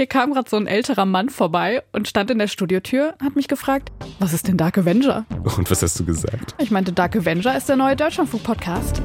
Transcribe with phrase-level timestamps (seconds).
[0.00, 3.48] Hier kam gerade so ein älterer Mann vorbei und stand in der Studiotür, hat mich
[3.48, 5.26] gefragt, was ist denn Dark Avenger?
[5.44, 6.54] Und was hast du gesagt?
[6.56, 9.02] Ich meinte, Dark Avenger ist der neue Deutschlandfunk-Podcast.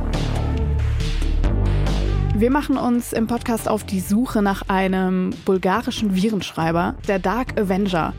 [2.33, 8.13] Wir machen uns im Podcast auf die Suche nach einem bulgarischen Virenschreiber, der Dark Avenger.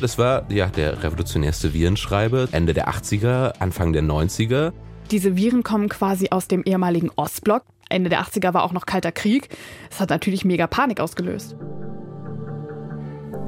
[0.00, 4.72] Das war ja der revolutionärste Virenschreiber Ende der 80er, Anfang der 90er.
[5.10, 7.64] Diese Viren kommen quasi aus dem ehemaligen Ostblock.
[7.88, 9.48] Ende der 80er war auch noch Kalter Krieg.
[9.90, 11.56] Das hat natürlich mega Panik ausgelöst.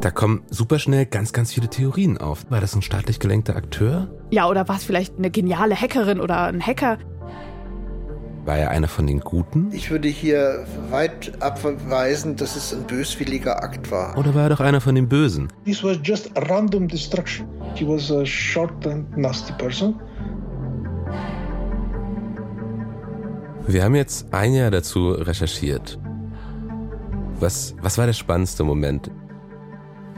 [0.00, 2.48] Da kommen super schnell ganz, ganz viele Theorien auf.
[2.50, 4.08] War das ein staatlich gelenkter Akteur?
[4.30, 6.98] Ja, oder war es vielleicht eine geniale Hackerin oder ein Hacker?
[8.44, 9.72] War er einer von den Guten?
[9.72, 14.16] Ich würde hier weit abweisen, dass es ein böswilliger Akt war.
[14.16, 15.48] Oder war er doch einer von den Bösen?
[15.64, 17.48] This was just a random destruction.
[17.74, 19.96] He was a short and nasty person.
[23.66, 25.98] Wir haben jetzt ein Jahr dazu recherchiert.
[27.40, 29.10] Was, was war der spannendste Moment?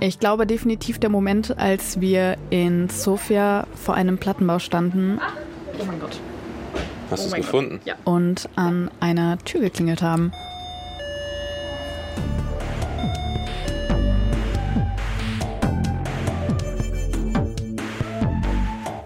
[0.03, 5.21] Ich glaube definitiv der Moment, als wir in Sofia vor einem Plattenbau standen.
[5.79, 6.19] Oh mein Gott.
[7.11, 7.81] Hast du es gefunden?
[7.85, 7.97] Ja.
[8.05, 10.33] Und an einer Tür geklingelt haben.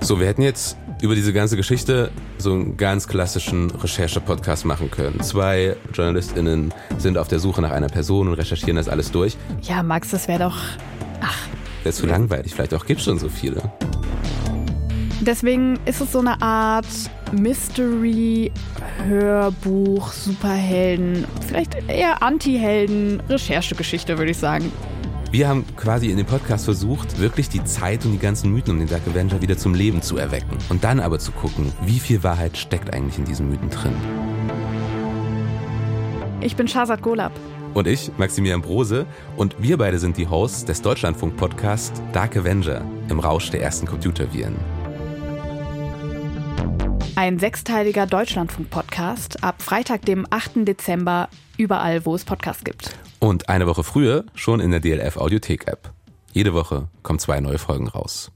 [0.00, 5.20] So, wir hätten jetzt über diese ganze Geschichte so einen ganz klassischen Recherche-Podcast machen können.
[5.20, 9.36] Zwei JournalistInnen sind auf der Suche nach einer Person und recherchieren das alles durch.
[9.60, 10.56] Ja, Max, das wäre doch.
[11.20, 11.38] Ach.
[11.82, 12.54] Wäre zu langweilig.
[12.54, 13.60] Vielleicht auch gibt es schon so viele.
[15.20, 16.86] Deswegen ist es so eine Art
[17.32, 18.50] Mystery,
[19.06, 24.72] Hörbuch, Superhelden, vielleicht eher Anti-Helden, Recherchegeschichte, würde ich sagen.
[25.34, 28.78] Wir haben quasi in dem Podcast versucht, wirklich die Zeit und die ganzen Mythen um
[28.78, 30.58] den Dark Avenger wieder zum Leben zu erwecken.
[30.68, 33.96] Und dann aber zu gucken, wie viel Wahrheit steckt eigentlich in diesen Mythen drin.
[36.40, 37.32] Ich bin Shazad Golab.
[37.74, 39.06] Und ich, Maximilian Brose.
[39.34, 44.54] Und wir beide sind die Hosts des Deutschlandfunk-Podcasts Dark Avenger im Rausch der ersten Computerviren.
[47.16, 50.58] Ein sechsteiliger Deutschlandfunk-Podcast ab Freitag, dem 8.
[50.58, 52.96] Dezember, überall, wo es Podcasts gibt.
[53.24, 55.94] Und eine Woche früher schon in der DLF Audiothek App.
[56.34, 58.30] Jede Woche kommen zwei neue Folgen raus.